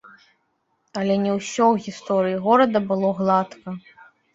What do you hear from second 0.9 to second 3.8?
Але не ўсе ў гісторыі горада было гладка.